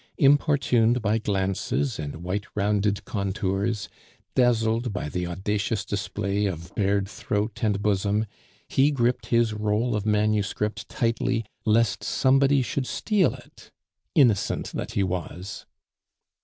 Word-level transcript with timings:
Importuned 0.17 0.99
by 1.03 1.19
glances 1.19 1.99
and 1.99 2.23
white 2.23 2.47
rounded 2.55 3.05
contours, 3.05 3.87
dazzled 4.33 4.91
by 4.91 5.07
the 5.09 5.27
audacious 5.27 5.85
display 5.85 6.47
of 6.47 6.73
bared 6.73 7.07
throat 7.07 7.59
and 7.63 7.83
bosom, 7.83 8.25
he 8.67 8.89
gripped 8.89 9.27
his 9.27 9.53
roll 9.53 9.95
of 9.95 10.03
manuscript 10.07 10.89
tightly 10.89 11.45
lest 11.65 12.03
somebody 12.03 12.63
should 12.63 12.87
steal 12.87 13.35
it 13.35 13.69
innocent 14.15 14.71
that 14.73 14.93
he 14.93 15.03
was! 15.03 15.67